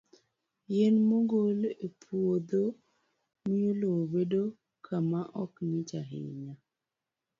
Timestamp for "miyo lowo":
3.47-4.03